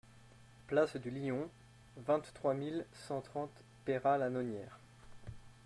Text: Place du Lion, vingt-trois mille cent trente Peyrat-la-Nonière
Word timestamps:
Place 0.65 0.95
du 0.95 1.11
Lion, 1.11 1.47
vingt-trois 1.95 2.55
mille 2.55 2.87
cent 2.91 3.21
trente 3.21 3.53
Peyrat-la-Nonière 3.85 4.79